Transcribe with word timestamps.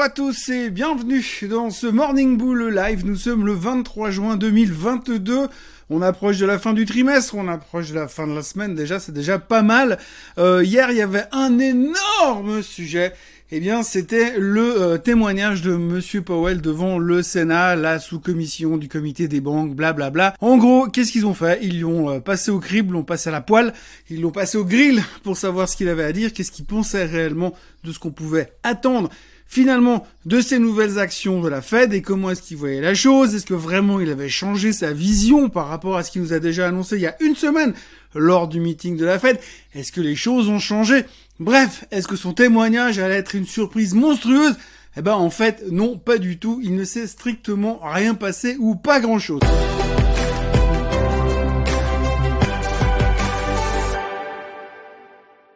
Bonjour 0.00 0.12
à 0.12 0.14
tous 0.14 0.48
et 0.48 0.70
bienvenue 0.70 1.22
dans 1.50 1.68
ce 1.68 1.86
Morning 1.86 2.38
Bull 2.38 2.74
Live. 2.74 3.04
Nous 3.04 3.16
sommes 3.16 3.44
le 3.44 3.52
23 3.52 4.10
juin 4.10 4.36
2022. 4.38 5.48
On 5.90 6.00
approche 6.00 6.38
de 6.38 6.46
la 6.46 6.58
fin 6.58 6.72
du 6.72 6.86
trimestre, 6.86 7.34
on 7.34 7.48
approche 7.48 7.90
de 7.90 7.96
la 7.96 8.08
fin 8.08 8.26
de 8.26 8.32
la 8.32 8.42
semaine 8.42 8.74
déjà, 8.74 8.98
c'est 8.98 9.12
déjà 9.12 9.38
pas 9.38 9.60
mal. 9.60 9.98
Euh, 10.38 10.64
hier, 10.64 10.90
il 10.90 10.96
y 10.96 11.02
avait 11.02 11.24
un 11.32 11.58
énorme 11.58 12.62
sujet. 12.62 13.12
Eh 13.50 13.60
bien, 13.60 13.82
c'était 13.82 14.38
le 14.38 14.80
euh, 14.80 14.96
témoignage 14.96 15.60
de 15.60 15.76
Monsieur 15.76 16.22
Powell 16.22 16.62
devant 16.62 16.98
le 16.98 17.22
Sénat, 17.22 17.76
la 17.76 17.98
sous-commission 17.98 18.78
du 18.78 18.88
comité 18.88 19.28
des 19.28 19.42
banques, 19.42 19.74
blablabla. 19.74 20.34
En 20.40 20.56
gros, 20.56 20.86
qu'est-ce 20.86 21.12
qu'ils 21.12 21.26
ont 21.26 21.34
fait? 21.34 21.58
Ils 21.60 21.80
l'ont 21.80 22.08
euh, 22.08 22.20
passé 22.20 22.50
au 22.50 22.58
crible, 22.58 22.94
l'ont 22.94 23.02
passé 23.02 23.28
à 23.28 23.32
la 23.32 23.42
poêle, 23.42 23.74
ils 24.08 24.22
l'ont 24.22 24.30
passé 24.30 24.56
au 24.56 24.64
grill 24.64 25.02
pour 25.24 25.36
savoir 25.36 25.68
ce 25.68 25.76
qu'il 25.76 25.90
avait 25.90 26.04
à 26.04 26.12
dire, 26.12 26.32
qu'est-ce 26.32 26.52
qu'il 26.52 26.64
pensait 26.64 27.04
réellement 27.04 27.52
de 27.84 27.92
ce 27.92 27.98
qu'on 27.98 28.12
pouvait 28.12 28.54
attendre 28.62 29.10
finalement 29.50 30.06
de 30.26 30.40
ces 30.40 30.60
nouvelles 30.60 31.00
actions 31.00 31.40
de 31.40 31.48
la 31.48 31.60
Fed 31.60 31.92
et 31.92 32.02
comment 32.02 32.30
est-ce 32.30 32.40
qu'il 32.40 32.56
voyait 32.56 32.80
la 32.80 32.94
chose 32.94 33.34
Est-ce 33.34 33.44
que 33.44 33.52
vraiment 33.52 33.98
il 33.98 34.08
avait 34.08 34.28
changé 34.28 34.72
sa 34.72 34.92
vision 34.92 35.50
par 35.50 35.66
rapport 35.66 35.96
à 35.96 36.04
ce 36.04 36.12
qu'il 36.12 36.22
nous 36.22 36.32
a 36.32 36.38
déjà 36.38 36.68
annoncé 36.68 36.96
il 36.96 37.02
y 37.02 37.06
a 37.08 37.16
une 37.20 37.34
semaine 37.34 37.74
lors 38.14 38.46
du 38.46 38.60
meeting 38.60 38.96
de 38.96 39.04
la 39.04 39.18
Fed? 39.18 39.40
Est-ce 39.74 39.90
que 39.90 40.00
les 40.00 40.14
choses 40.14 40.48
ont 40.48 40.60
changé? 40.60 41.04
Bref, 41.40 41.84
est-ce 41.90 42.06
que 42.06 42.14
son 42.14 42.32
témoignage 42.32 43.00
allait 43.00 43.16
être 43.16 43.34
une 43.34 43.44
surprise 43.46 43.92
monstrueuse? 43.92 44.54
Eh 44.96 45.02
ben 45.02 45.14
en 45.14 45.30
fait, 45.30 45.64
non, 45.68 45.98
pas 45.98 46.18
du 46.18 46.38
tout. 46.38 46.60
Il 46.62 46.76
ne 46.76 46.84
s'est 46.84 47.08
strictement 47.08 47.80
rien 47.82 48.14
passé 48.14 48.56
ou 48.60 48.76
pas 48.76 49.00
grand-chose. 49.00 49.40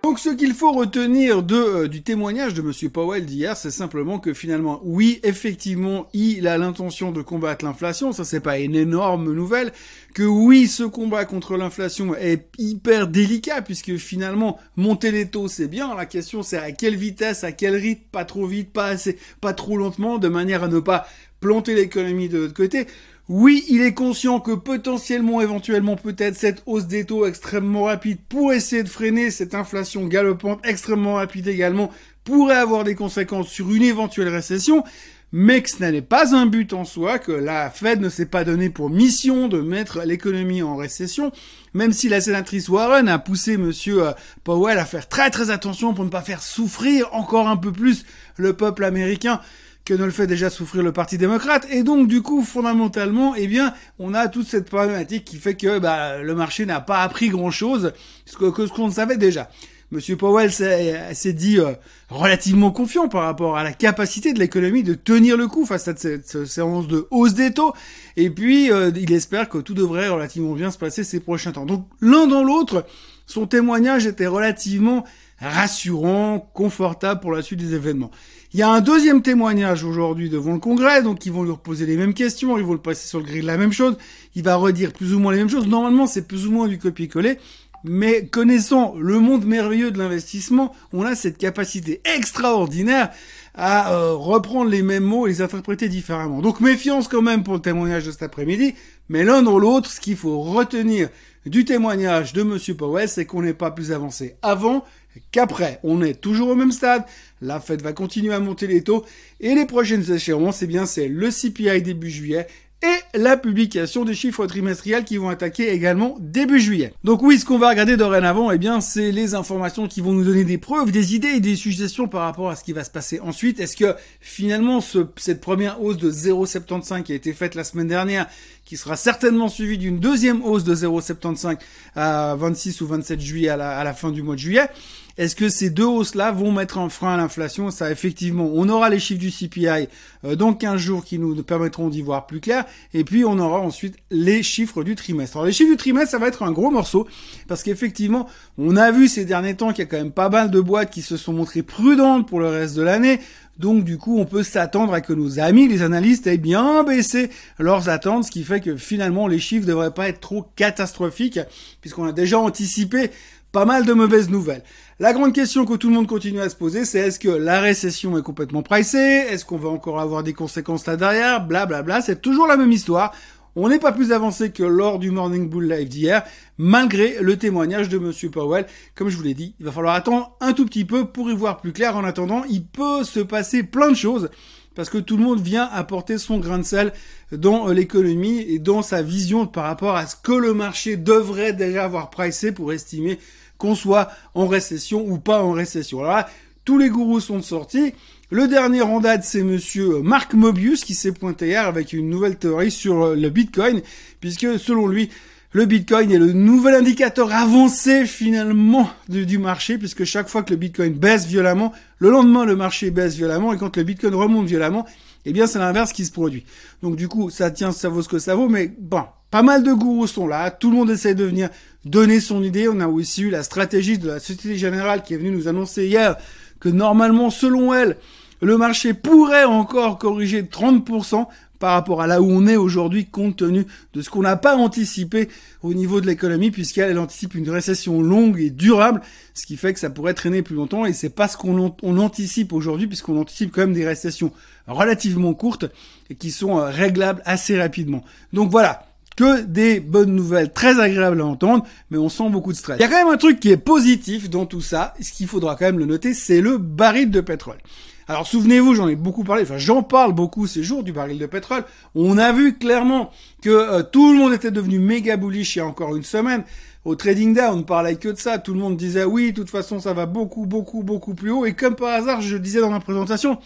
Donc 0.04 0.18
ce 0.18 0.28
qu'il 0.28 0.52
faut 0.52 0.72
retenir 0.72 1.42
de, 1.42 1.54
euh, 1.54 1.88
du 1.88 2.02
témoignage 2.02 2.52
de 2.52 2.60
Monsieur 2.60 2.90
Powell 2.90 3.24
d'hier, 3.24 3.56
c'est 3.56 3.70
simplement 3.70 4.18
que 4.18 4.34
finalement, 4.34 4.82
oui, 4.84 5.18
effectivement, 5.22 6.08
il 6.12 6.46
a 6.46 6.58
l'intention 6.58 7.10
de 7.10 7.22
combattre 7.22 7.64
l'inflation, 7.64 8.12
ça 8.12 8.22
c'est 8.22 8.40
pas 8.40 8.58
une 8.58 8.74
énorme 8.74 9.32
nouvelle, 9.32 9.72
que 10.14 10.22
oui, 10.22 10.66
ce 10.66 10.82
combat 10.82 11.24
contre 11.24 11.56
l'inflation 11.56 12.14
est 12.14 12.50
hyper 12.58 13.08
délicat, 13.08 13.62
puisque 13.62 13.96
finalement, 13.96 14.60
monter 14.76 15.10
les 15.10 15.26
taux 15.30 15.48
c'est 15.48 15.68
bien, 15.68 15.94
la 15.94 16.04
question 16.04 16.42
c'est 16.42 16.58
à 16.58 16.70
quelle 16.70 16.96
vitesse, 16.96 17.42
à 17.42 17.52
quel 17.52 17.74
rythme, 17.74 18.02
pas 18.12 18.26
trop 18.26 18.46
vite, 18.46 18.74
pas 18.74 18.88
assez, 18.88 19.16
pas 19.40 19.54
trop 19.54 19.78
lentement, 19.78 20.18
de 20.18 20.28
manière 20.28 20.64
à 20.64 20.68
ne 20.68 20.80
pas 20.80 21.06
planter 21.40 21.74
l'économie 21.74 22.28
de 22.28 22.40
l'autre 22.40 22.52
côté. 22.52 22.86
Oui, 23.30 23.64
il 23.70 23.80
est 23.80 23.94
conscient 23.94 24.38
que 24.38 24.52
potentiellement, 24.52 25.40
éventuellement, 25.40 25.96
peut-être 25.96 26.36
cette 26.36 26.62
hausse 26.66 26.86
des 26.86 27.06
taux 27.06 27.24
extrêmement 27.24 27.84
rapide 27.84 28.18
pour 28.28 28.52
essayer 28.52 28.82
de 28.82 28.88
freiner 28.88 29.30
cette 29.30 29.54
inflation 29.54 30.04
galopante 30.06 30.60
extrêmement 30.62 31.14
rapide 31.14 31.48
également 31.48 31.90
pourrait 32.24 32.56
avoir 32.56 32.84
des 32.84 32.94
conséquences 32.94 33.48
sur 33.48 33.72
une 33.72 33.82
éventuelle 33.82 34.28
récession, 34.28 34.84
mais 35.32 35.62
que 35.62 35.70
ce 35.70 35.82
n'est 35.82 36.02
pas 36.02 36.36
un 36.36 36.44
but 36.44 36.74
en 36.74 36.84
soi, 36.84 37.18
que 37.18 37.32
la 37.32 37.70
Fed 37.70 38.02
ne 38.02 38.10
s'est 38.10 38.26
pas 38.26 38.44
donné 38.44 38.68
pour 38.68 38.90
mission 38.90 39.48
de 39.48 39.62
mettre 39.62 40.02
l'économie 40.04 40.62
en 40.62 40.76
récession, 40.76 41.32
même 41.72 41.94
si 41.94 42.10
la 42.10 42.20
sénatrice 42.20 42.68
Warren 42.68 43.08
a 43.08 43.18
poussé 43.18 43.56
monsieur 43.56 44.08
euh, 44.08 44.12
Powell 44.44 44.78
à 44.78 44.84
faire 44.84 45.08
très 45.08 45.30
très 45.30 45.48
attention 45.48 45.94
pour 45.94 46.04
ne 46.04 46.10
pas 46.10 46.20
faire 46.20 46.42
souffrir 46.42 47.08
encore 47.14 47.48
un 47.48 47.56
peu 47.56 47.72
plus 47.72 48.04
le 48.36 48.52
peuple 48.52 48.84
américain 48.84 49.40
que 49.84 49.94
ne 49.94 50.04
le 50.04 50.10
fait 50.10 50.26
déjà 50.26 50.50
souffrir 50.50 50.82
le 50.82 50.92
Parti 50.92 51.18
démocrate. 51.18 51.66
Et 51.70 51.82
donc, 51.82 52.08
du 52.08 52.22
coup, 52.22 52.42
fondamentalement, 52.42 53.34
eh 53.36 53.46
bien, 53.46 53.74
on 53.98 54.14
a 54.14 54.28
toute 54.28 54.46
cette 54.46 54.68
problématique 54.68 55.24
qui 55.24 55.36
fait 55.36 55.54
que 55.54 55.78
bah, 55.78 56.22
le 56.22 56.34
marché 56.34 56.64
n'a 56.64 56.80
pas 56.80 57.02
appris 57.02 57.28
grand-chose, 57.28 57.92
ce 58.24 58.36
qu'on 58.36 58.90
savait 58.90 59.16
déjà. 59.16 59.50
Monsieur 59.90 60.16
Powell 60.16 60.50
s'est 60.50 61.32
dit 61.34 61.60
euh, 61.60 61.72
relativement 62.08 62.72
confiant 62.72 63.06
par 63.06 63.22
rapport 63.22 63.56
à 63.56 63.62
la 63.62 63.72
capacité 63.72 64.32
de 64.32 64.40
l'économie 64.40 64.82
de 64.82 64.94
tenir 64.94 65.36
le 65.36 65.46
coup 65.46 65.66
face 65.66 65.86
à 65.86 65.94
cette, 65.94 66.46
séance 66.46 66.88
de 66.88 67.06
hausse 67.10 67.34
des 67.34 67.52
taux. 67.52 67.74
Et 68.16 68.30
puis, 68.30 68.72
euh, 68.72 68.90
il 68.96 69.12
espère 69.12 69.48
que 69.48 69.58
tout 69.58 69.74
devrait 69.74 70.08
relativement 70.08 70.54
bien 70.54 70.70
se 70.70 70.78
passer 70.78 71.04
ces 71.04 71.20
prochains 71.20 71.52
temps. 71.52 71.66
Donc, 71.66 71.86
l'un 72.00 72.26
dans 72.26 72.42
l'autre, 72.42 72.86
son 73.26 73.46
témoignage 73.46 74.06
était 74.06 74.26
relativement 74.26 75.04
rassurant, 75.38 76.40
confortable 76.54 77.20
pour 77.20 77.32
la 77.32 77.42
suite 77.42 77.60
des 77.60 77.74
événements. 77.74 78.10
Il 78.54 78.60
y 78.60 78.62
a 78.62 78.70
un 78.70 78.80
deuxième 78.80 79.20
témoignage 79.20 79.82
aujourd'hui 79.82 80.30
devant 80.30 80.52
le 80.52 80.60
Congrès, 80.60 81.02
donc 81.02 81.26
ils 81.26 81.32
vont 81.32 81.42
lui 81.42 81.50
reposer 81.50 81.86
les 81.86 81.96
mêmes 81.96 82.14
questions, 82.14 82.56
ils 82.56 82.62
vont 82.62 82.74
le 82.74 82.78
passer 82.78 83.08
sur 83.08 83.18
le 83.18 83.24
grill 83.24 83.44
la 83.44 83.56
même 83.56 83.72
chose, 83.72 83.96
il 84.36 84.44
va 84.44 84.54
redire 84.54 84.92
plus 84.92 85.12
ou 85.12 85.18
moins 85.18 85.32
les 85.32 85.38
mêmes 85.38 85.50
choses. 85.50 85.66
Normalement, 85.66 86.06
c'est 86.06 86.28
plus 86.28 86.46
ou 86.46 86.52
moins 86.52 86.68
du 86.68 86.78
copier-coller, 86.78 87.38
mais 87.82 88.26
connaissant 88.26 88.94
le 88.96 89.18
monde 89.18 89.44
merveilleux 89.44 89.90
de 89.90 89.98
l'investissement, 89.98 90.72
on 90.92 91.02
a 91.02 91.16
cette 91.16 91.36
capacité 91.36 92.00
extraordinaire 92.04 93.10
à 93.56 93.92
euh, 93.92 94.12
reprendre 94.12 94.70
les 94.70 94.82
mêmes 94.82 95.02
mots 95.02 95.26
et 95.26 95.30
les 95.30 95.42
interpréter 95.42 95.88
différemment. 95.88 96.40
Donc 96.40 96.60
méfiance 96.60 97.08
quand 97.08 97.22
même 97.22 97.42
pour 97.42 97.54
le 97.54 97.60
témoignage 97.60 98.06
de 98.06 98.12
cet 98.12 98.22
après-midi, 98.22 98.76
mais 99.08 99.24
l'un 99.24 99.42
dans 99.42 99.58
l'autre, 99.58 99.90
ce 99.90 99.98
qu'il 99.98 100.16
faut 100.16 100.40
retenir 100.40 101.08
du 101.44 101.64
témoignage 101.64 102.32
de 102.32 102.44
Monsieur 102.44 102.76
Powell, 102.76 103.08
c'est 103.08 103.26
qu'on 103.26 103.42
n'est 103.42 103.52
pas 103.52 103.72
plus 103.72 103.90
avancé 103.90 104.36
avant 104.42 104.84
qu'après. 105.30 105.80
On 105.82 106.02
est 106.02 106.20
toujours 106.20 106.48
au 106.48 106.54
même 106.54 106.72
stade, 106.72 107.04
la 107.40 107.60
Fed 107.60 107.82
va 107.82 107.92
continuer 107.92 108.34
à 108.34 108.40
monter 108.40 108.66
les 108.66 108.82
taux, 108.82 109.04
et 109.40 109.54
les 109.54 109.66
prochaines 109.66 110.10
échéances, 110.12 110.62
eh 110.62 110.66
bien, 110.66 110.86
c'est 110.86 111.08
le 111.08 111.30
CPI 111.30 111.82
début 111.82 112.10
juillet 112.10 112.46
et 112.82 113.18
la 113.18 113.38
publication 113.38 114.04
des 114.04 114.12
chiffres 114.12 114.46
trimestriels 114.46 115.04
qui 115.04 115.16
vont 115.16 115.30
attaquer 115.30 115.70
également 115.72 116.18
début 116.20 116.60
juillet. 116.60 116.92
Donc 117.02 117.22
oui, 117.22 117.38
ce 117.38 117.46
qu'on 117.46 117.56
va 117.56 117.70
regarder 117.70 117.96
dorénavant, 117.96 118.50
eh 118.50 118.58
bien, 118.58 118.82
c'est 118.82 119.10
les 119.10 119.34
informations 119.34 119.88
qui 119.88 120.02
vont 120.02 120.12
nous 120.12 120.24
donner 120.24 120.44
des 120.44 120.58
preuves, 120.58 120.90
des 120.90 121.14
idées 121.14 121.28
et 121.28 121.40
des 121.40 121.56
suggestions 121.56 122.08
par 122.08 122.22
rapport 122.22 122.50
à 122.50 122.56
ce 122.56 122.64
qui 122.64 122.74
va 122.74 122.84
se 122.84 122.90
passer 122.90 123.20
ensuite. 123.20 123.58
Est-ce 123.58 123.78
que 123.78 123.94
finalement 124.20 124.80
cette 125.16 125.40
première 125.40 125.82
hausse 125.82 125.96
de 125.96 126.10
0,75 126.10 127.04
qui 127.04 127.12
a 127.12 127.14
été 127.14 127.32
faite 127.32 127.54
la 127.54 127.64
semaine 127.64 127.88
dernière, 127.88 128.26
qui 128.66 128.76
sera 128.76 128.96
certainement 128.96 129.48
suivie 129.48 129.78
d'une 129.78 129.98
deuxième 129.98 130.44
hausse 130.44 130.64
de 130.64 130.74
0,75 130.74 131.56
à 131.96 132.34
26 132.36 132.82
ou 132.82 132.86
27 132.86 133.18
juillet 133.18 133.48
à 133.48 133.84
la 133.84 133.94
fin 133.94 134.10
du 134.10 134.22
mois 134.22 134.34
de 134.34 134.40
juillet, 134.40 134.68
est-ce 135.16 135.36
que 135.36 135.48
ces 135.48 135.70
deux 135.70 135.84
hausses-là 135.84 136.32
vont 136.32 136.50
mettre 136.50 136.78
un 136.78 136.88
frein 136.88 137.14
à 137.14 137.16
l'inflation? 137.16 137.70
Ça, 137.70 137.90
effectivement, 137.90 138.50
on 138.52 138.68
aura 138.68 138.90
les 138.90 138.98
chiffres 138.98 139.20
du 139.20 139.30
CPI 139.30 139.88
euh, 140.24 140.34
dans 140.34 140.52
15 140.54 140.76
jours 140.76 141.04
qui 141.04 141.18
nous 141.18 141.40
permettront 141.42 141.88
d'y 141.88 142.02
voir 142.02 142.26
plus 142.26 142.40
clair. 142.40 142.64
Et 142.92 143.04
puis, 143.04 143.24
on 143.24 143.38
aura 143.38 143.60
ensuite 143.60 143.96
les 144.10 144.42
chiffres 144.42 144.82
du 144.82 144.96
trimestre. 144.96 145.36
Alors, 145.36 145.46
les 145.46 145.52
chiffres 145.52 145.70
du 145.70 145.76
trimestre, 145.76 146.10
ça 146.10 146.18
va 146.18 146.26
être 146.26 146.42
un 146.42 146.50
gros 146.50 146.70
morceau 146.70 147.06
parce 147.46 147.62
qu'effectivement, 147.62 148.28
on 148.58 148.76
a 148.76 148.90
vu 148.90 149.06
ces 149.06 149.24
derniers 149.24 149.54
temps 149.54 149.70
qu'il 149.72 149.84
y 149.84 149.86
a 149.86 149.90
quand 149.90 149.98
même 149.98 150.12
pas 150.12 150.28
mal 150.28 150.50
de 150.50 150.60
boîtes 150.60 150.90
qui 150.90 151.02
se 151.02 151.16
sont 151.16 151.32
montrées 151.32 151.62
prudentes 151.62 152.26
pour 152.26 152.40
le 152.40 152.48
reste 152.48 152.74
de 152.74 152.82
l'année. 152.82 153.20
Donc 153.58 153.84
du 153.84 153.98
coup, 153.98 154.18
on 154.18 154.24
peut 154.24 154.42
s'attendre 154.42 154.92
à 154.92 155.00
que 155.00 155.12
nos 155.12 155.38
amis, 155.38 155.68
les 155.68 155.82
analystes, 155.82 156.26
aient 156.26 156.38
bien 156.38 156.82
baissé 156.82 157.30
leurs 157.58 157.88
attentes, 157.88 158.24
ce 158.24 158.30
qui 158.30 158.42
fait 158.42 158.60
que 158.60 158.76
finalement 158.76 159.28
les 159.28 159.38
chiffres 159.38 159.66
devraient 159.66 159.94
pas 159.94 160.08
être 160.08 160.20
trop 160.20 160.46
catastrophiques, 160.56 161.40
puisqu'on 161.80 162.04
a 162.04 162.12
déjà 162.12 162.38
anticipé 162.38 163.10
pas 163.52 163.64
mal 163.64 163.86
de 163.86 163.92
mauvaises 163.92 164.30
nouvelles. 164.30 164.64
La 164.98 165.12
grande 165.12 165.32
question 165.32 165.64
que 165.64 165.74
tout 165.74 165.88
le 165.88 165.94
monde 165.94 166.08
continue 166.08 166.40
à 166.40 166.48
se 166.48 166.56
poser, 166.56 166.84
c'est 166.84 166.98
est-ce 166.98 167.20
que 167.20 167.28
la 167.28 167.60
récession 167.60 168.18
est 168.18 168.22
complètement 168.22 168.62
pricée? 168.62 168.98
Est-ce 168.98 169.44
qu'on 169.44 169.58
va 169.58 169.68
encore 169.68 170.00
avoir 170.00 170.24
des 170.24 170.32
conséquences 170.32 170.86
là 170.86 170.96
derrière? 170.96 171.44
Blablabla, 171.46 171.82
bla, 171.82 171.98
bla. 171.98 172.00
c'est 172.00 172.20
toujours 172.20 172.48
la 172.48 172.56
même 172.56 172.72
histoire. 172.72 173.12
On 173.56 173.68
n'est 173.68 173.78
pas 173.78 173.92
plus 173.92 174.10
avancé 174.10 174.50
que 174.50 174.64
lors 174.64 174.98
du 174.98 175.12
Morning 175.12 175.48
Bull 175.48 175.68
Live 175.68 175.88
d'hier, 175.88 176.24
malgré 176.58 177.18
le 177.20 177.36
témoignage 177.36 177.88
de 177.88 177.98
Monsieur 177.98 178.28
Powell. 178.28 178.66
Comme 178.96 179.08
je 179.08 179.16
vous 179.16 179.22
l'ai 179.22 179.34
dit, 179.34 179.54
il 179.60 179.66
va 179.66 179.70
falloir 179.70 179.94
attendre 179.94 180.36
un 180.40 180.52
tout 180.52 180.66
petit 180.66 180.84
peu 180.84 181.04
pour 181.06 181.30
y 181.30 181.36
voir 181.36 181.58
plus 181.58 181.72
clair. 181.72 181.96
En 181.96 182.02
attendant, 182.02 182.42
il 182.50 182.64
peut 182.64 183.04
se 183.04 183.20
passer 183.20 183.62
plein 183.62 183.90
de 183.90 183.96
choses 183.96 184.28
parce 184.74 184.90
que 184.90 184.98
tout 184.98 185.16
le 185.16 185.22
monde 185.22 185.40
vient 185.40 185.68
apporter 185.72 186.18
son 186.18 186.38
grain 186.38 186.58
de 186.58 186.64
sel 186.64 186.92
dans 187.30 187.68
l'économie 187.68 188.40
et 188.40 188.58
dans 188.58 188.82
sa 188.82 189.02
vision 189.02 189.46
par 189.46 189.64
rapport 189.64 189.94
à 189.94 190.06
ce 190.06 190.16
que 190.16 190.32
le 190.32 190.52
marché 190.52 190.96
devrait 190.96 191.52
déjà 191.52 191.84
avoir 191.84 192.10
pricé 192.10 192.50
pour 192.50 192.72
estimer 192.72 193.20
qu'on 193.56 193.76
soit 193.76 194.10
en 194.34 194.48
récession 194.48 195.06
ou 195.06 195.18
pas 195.18 195.44
en 195.44 195.52
récession. 195.52 196.00
Alors 196.00 196.12
là, 196.12 196.28
tous 196.64 196.76
les 196.76 196.88
gourous 196.88 197.20
sont 197.20 197.40
sortis. 197.40 197.94
Le 198.30 198.48
dernier 198.48 198.80
en 198.80 199.00
date, 199.00 199.22
c'est 199.22 199.42
monsieur 199.42 200.00
Mark 200.00 200.32
Mobius 200.32 200.82
qui 200.82 200.94
s'est 200.94 201.12
pointé 201.12 201.48
hier 201.48 201.66
avec 201.66 201.92
une 201.92 202.08
nouvelle 202.08 202.36
théorie 202.36 202.70
sur 202.70 203.14
le 203.14 203.28
Bitcoin, 203.28 203.82
puisque 204.20 204.58
selon 204.58 204.86
lui, 204.86 205.10
le 205.52 205.66
Bitcoin 205.66 206.10
est 206.10 206.18
le 206.18 206.32
nouvel 206.32 206.74
indicateur 206.74 207.30
avancé 207.32 208.06
finalement 208.06 208.88
du, 209.10 209.36
marché, 209.36 209.76
puisque 209.76 210.04
chaque 210.04 210.28
fois 210.30 210.42
que 210.42 210.50
le 210.50 210.56
Bitcoin 210.56 210.94
baisse 210.94 211.26
violemment, 211.26 211.72
le 211.98 212.10
lendemain 212.10 212.46
le 212.46 212.56
marché 212.56 212.90
baisse 212.90 213.14
violemment, 213.14 213.52
et 213.52 213.58
quand 213.58 213.76
le 213.76 213.82
Bitcoin 213.82 214.14
remonte 214.14 214.46
violemment, 214.46 214.86
eh 215.26 215.32
bien 215.34 215.46
c'est 215.46 215.58
l'inverse 215.58 215.92
qui 215.92 216.06
se 216.06 216.12
produit. 216.12 216.46
Donc 216.82 216.96
du 216.96 217.08
coup, 217.08 217.28
ça 217.28 217.50
tient, 217.50 217.72
ça 217.72 217.90
vaut 217.90 218.00
ce 218.00 218.08
que 218.08 218.18
ça 218.18 218.34
vaut, 218.34 218.48
mais 218.48 218.72
bon, 218.78 219.02
pas 219.30 219.42
mal 219.42 219.62
de 219.62 219.72
gourous 219.74 220.06
sont 220.06 220.26
là, 220.26 220.50
tout 220.50 220.70
le 220.70 220.76
monde 220.76 220.90
essaie 220.90 221.14
de 221.14 221.24
venir 221.24 221.50
donner 221.84 222.20
son 222.20 222.42
idée. 222.42 222.68
On 222.68 222.80
a 222.80 222.88
aussi 222.88 223.22
eu 223.22 223.30
la 223.30 223.42
stratégie 223.42 223.98
de 223.98 224.08
la 224.08 224.18
Société 224.18 224.56
Générale 224.56 225.02
qui 225.02 225.12
est 225.12 225.18
venue 225.18 225.30
nous 225.30 225.46
annoncer 225.46 225.86
hier 225.86 226.16
que 226.64 226.70
normalement, 226.70 227.28
selon 227.28 227.74
elle, 227.74 227.98
le 228.40 228.56
marché 228.56 228.94
pourrait 228.94 229.44
encore 229.44 229.98
corriger 229.98 230.40
de 230.42 230.48
30%. 230.48 231.26
par 231.60 231.74
rapport 231.74 232.02
à 232.02 232.06
là 232.06 232.20
où 232.20 232.30
on 232.30 232.46
est 232.46 232.56
aujourd'hui 232.56 233.06
compte 233.06 233.36
tenu 233.36 233.64
de 233.94 234.02
ce 234.02 234.10
qu'on 234.10 234.22
n'a 234.22 234.36
pas 234.36 234.56
anticipé 234.56 235.28
au 235.62 235.72
niveau 235.72 236.00
de 236.02 236.06
l'économie 236.06 236.50
puisqu'elle 236.50 236.90
elle 236.90 236.98
anticipe 236.98 237.34
une 237.34 237.48
récession 237.48 238.02
longue 238.02 238.38
et 238.38 238.50
durable, 238.50 239.00
ce 239.34 239.46
qui 239.46 239.56
fait 239.56 239.72
que 239.72 239.80
ça 239.80 239.88
pourrait 239.88 240.12
traîner 240.12 240.42
plus 240.42 240.56
longtemps 240.56 240.84
et 240.84 240.92
c'est 240.92 241.14
pas 241.14 241.28
ce 241.28 241.38
qu'on 241.38 241.74
on 241.82 241.98
anticipe 241.98 242.52
aujourd'hui 242.52 242.86
puisqu'on 242.86 243.18
anticipe 243.18 243.50
quand 243.50 243.62
même 243.62 243.72
des 243.72 243.86
récessions 243.86 244.32
relativement 244.66 245.32
courtes 245.32 245.66
et 246.10 246.16
qui 246.16 246.32
sont 246.32 246.58
euh, 246.58 246.64
réglables 246.64 247.22
assez 247.24 247.58
rapidement. 247.58 248.04
Donc 248.32 248.50
voilà, 248.50 248.84
que 249.16 249.42
des 249.42 249.80
bonnes 249.80 250.14
nouvelles 250.14 250.52
très 250.52 250.80
agréables 250.80 251.20
à 251.20 251.26
entendre, 251.26 251.64
mais 251.90 251.98
on 251.98 252.08
sent 252.08 252.28
beaucoup 252.30 252.52
de 252.52 252.56
stress. 252.56 252.78
Il 252.78 252.82
y 252.82 252.84
a 252.84 252.88
quand 252.88 253.04
même 253.04 253.12
un 253.12 253.16
truc 253.16 253.40
qui 253.40 253.50
est 253.50 253.56
positif 253.56 254.30
dans 254.30 254.46
tout 254.46 254.60
ça, 254.60 254.94
ce 255.00 255.12
qu'il 255.12 255.26
faudra 255.26 255.56
quand 255.56 255.66
même 255.66 255.78
le 255.78 255.86
noter, 255.86 256.14
c'est 256.14 256.40
le 256.40 256.58
baril 256.58 257.10
de 257.10 257.20
pétrole. 257.20 257.58
Alors 258.06 258.26
souvenez-vous, 258.26 258.74
j'en 258.74 258.88
ai 258.88 258.96
beaucoup 258.96 259.24
parlé, 259.24 259.44
enfin 259.44 259.56
j'en 259.56 259.82
parle 259.82 260.12
beaucoup 260.12 260.46
ces 260.46 260.62
jours 260.62 260.82
du 260.82 260.92
baril 260.92 261.18
de 261.18 261.26
pétrole. 261.26 261.64
On 261.94 262.18
a 262.18 262.32
vu 262.32 262.58
clairement 262.58 263.10
que 263.42 263.48
euh, 263.48 263.82
tout 263.82 264.12
le 264.12 264.18
monde 264.18 264.34
était 264.34 264.50
devenu 264.50 264.78
méga 264.78 265.16
bullish 265.16 265.56
il 265.56 265.60
y 265.60 265.62
a 265.62 265.66
encore 265.66 265.96
une 265.96 266.02
semaine. 266.02 266.44
Au 266.84 266.96
trading 266.96 267.32
day, 267.32 267.46
on 267.48 267.56
ne 267.56 267.62
parlait 267.62 267.96
que 267.96 268.10
de 268.10 268.18
ça. 268.18 268.38
Tout 268.38 268.52
le 268.52 268.60
monde 268.60 268.76
disait 268.76 269.04
oui, 269.04 269.32
de 269.32 269.36
toute 269.36 269.48
façon 269.48 269.80
ça 269.80 269.94
va 269.94 270.04
beaucoup, 270.04 270.44
beaucoup, 270.44 270.82
beaucoup 270.82 271.14
plus 271.14 271.30
haut. 271.30 271.46
Et 271.46 271.54
comme 271.54 271.76
par 271.76 271.94
hasard, 271.94 272.20
je 272.20 272.36
disais 272.36 272.60
dans 272.60 272.70
ma 272.70 272.80
présentation, 272.80 273.38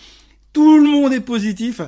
tout 0.52 0.78
le 0.78 0.90
monde 0.90 1.12
est 1.12 1.20
positif. 1.20 1.80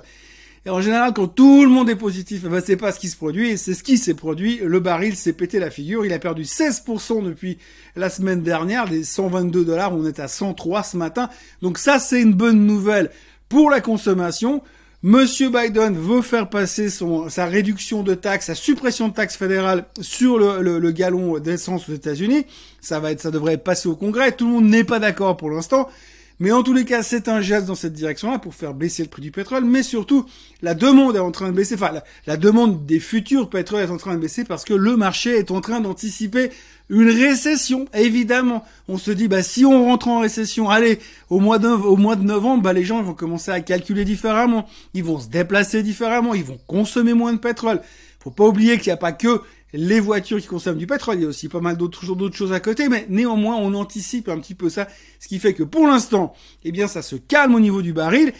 Et 0.67 0.71
en 0.71 0.83
général, 0.83 1.15
quand 1.15 1.27
tout 1.27 1.63
le 1.65 1.71
monde 1.71 1.89
est 1.89 1.97
positif, 1.97 2.43
ben 2.43 2.61
c'est 2.65 2.77
pas 2.77 2.93
ce 2.93 3.01
qui 3.01 3.09
se 3.09 3.17
produit, 3.17 3.57
c'est 3.57 3.73
ce 3.73 3.83
qui 3.83 3.97
s'est 3.97 4.13
produit. 4.13 4.61
Le 4.63 4.79
baril 4.79 5.17
s'est 5.17 5.33
pété 5.33 5.59
la 5.59 5.71
figure. 5.71 6.05
Il 6.05 6.13
a 6.13 6.19
perdu 6.19 6.43
16% 6.43 7.25
depuis 7.25 7.57
la 7.97 8.11
semaine 8.11 8.43
dernière. 8.43 8.87
Des 8.87 9.03
122 9.03 9.65
dollars, 9.65 9.95
on 9.95 10.05
est 10.05 10.21
à 10.21 10.29
103 10.29 10.83
ce 10.83 10.97
matin. 10.99 11.31
Donc 11.63 11.79
ça, 11.79 11.99
c'est 11.99 12.21
une 12.21 12.35
bonne 12.35 12.67
nouvelle 12.67 13.11
pour 13.49 13.71
la 13.71 13.81
consommation. 13.81 14.63
Monsieur 15.03 15.49
Biden 15.49 15.97
veut 15.97 16.21
faire 16.21 16.51
passer 16.51 16.91
sa 16.91 17.47
réduction 17.47 18.03
de 18.03 18.13
taxes, 18.13 18.47
sa 18.47 18.55
suppression 18.55 19.09
de 19.09 19.15
taxes 19.15 19.39
fédérales 19.39 19.87
sur 20.03 20.39
le, 20.39 20.61
le, 20.61 20.79
le 20.79 20.91
galon 20.91 21.39
d'essence 21.39 21.89
aux 21.89 21.95
États-Unis. 21.95 22.45
Ça 22.83 23.01
va 23.01 23.13
être, 23.13 23.23
ça 23.23 23.31
devrait 23.31 23.57
passé 23.57 23.89
au 23.89 23.97
Congrès. 23.97 24.33
Tout 24.33 24.47
le 24.47 24.53
monde 24.53 24.67
n'est 24.67 24.85
pas 24.85 24.99
d'accord 24.99 25.39
pour 25.39 25.49
l'instant. 25.49 25.89
Mais 26.41 26.53
en 26.53 26.63
tous 26.63 26.73
les 26.73 26.87
cas, 26.87 27.03
c'est 27.03 27.29
un 27.29 27.43
geste 27.43 27.67
dans 27.67 27.75
cette 27.75 27.93
direction-là 27.93 28.39
pour 28.39 28.55
faire 28.55 28.73
baisser 28.73 29.03
le 29.03 29.11
prix 29.11 29.21
du 29.21 29.31
pétrole. 29.31 29.67
Mais 29.67 29.83
surtout, 29.83 30.25
la 30.63 30.73
demande 30.73 31.15
est 31.15 31.21
en 31.21 31.31
train 31.31 31.49
de 31.49 31.55
baisser. 31.55 31.75
Enfin, 31.75 31.93
la, 32.27 32.37
demande 32.39 32.87
des 32.87 32.99
futurs 32.99 33.51
pétroles 33.51 33.83
est 33.83 33.91
en 33.91 33.99
train 33.99 34.15
de 34.15 34.21
baisser 34.21 34.45
parce 34.45 34.65
que 34.65 34.73
le 34.73 34.97
marché 34.97 35.37
est 35.37 35.51
en 35.51 35.61
train 35.61 35.81
d'anticiper 35.81 36.51
une 36.89 37.11
récession. 37.11 37.85
Évidemment, 37.93 38.65
on 38.89 38.97
se 38.97 39.11
dit, 39.11 39.29
bah 39.29 39.43
si 39.43 39.67
on 39.67 39.85
rentre 39.85 40.09
en 40.09 40.21
récession, 40.21 40.71
allez, 40.71 40.99
au 41.29 41.41
mois 41.41 41.59
de, 41.59 41.69
au 41.69 41.97
mois 41.97 42.17
de 42.17 42.25
novembre, 42.25 42.63
bah 42.63 42.73
les 42.73 42.85
gens 42.85 43.03
vont 43.03 43.13
commencer 43.13 43.51
à 43.51 43.61
calculer 43.61 44.07
différemment. 44.07 44.67
Ils 44.95 45.05
vont 45.05 45.21
se 45.21 45.29
déplacer 45.29 45.83
différemment. 45.83 46.33
Ils 46.33 46.45
vont 46.45 46.59
consommer 46.67 47.13
moins 47.13 47.35
de 47.35 47.39
pétrole. 47.39 47.83
Faut 48.19 48.31
pas 48.31 48.45
oublier 48.45 48.79
qu'il 48.79 48.89
n'y 48.89 48.95
a 48.95 48.99
pas 48.99 49.13
que 49.13 49.43
les 49.73 50.01
voitures 50.01 50.41
qui 50.41 50.47
consomment 50.47 50.79
du 50.79 50.87
pétrole, 50.87 51.17
il 51.17 51.23
y 51.23 51.25
a 51.25 51.29
aussi 51.29 51.49
pas 51.49 51.61
mal 51.61 51.77
d'autres 51.77 52.35
choses 52.35 52.53
à 52.53 52.61
côté, 52.61 52.89
mais 52.89 53.07
néanmoins 53.09 53.57
on 53.57 53.75
anticipe 53.75 54.29
un 54.29 54.39
petit 54.39 54.55
peu 54.55 54.69
ça, 54.69 54.89
ce 55.19 55.29
qui 55.29 55.39
fait 55.39 55.55
que 55.55 55.63
pour 55.63 55.87
l'instant, 55.87 56.35
eh 56.65 56.73
bien 56.73 56.89
ça 56.89 57.03
se 57.03 57.17
calme 57.17 57.55
au 57.55 57.61
niveau 57.61 57.83
du 57.83 57.93
baril. 57.93 58.33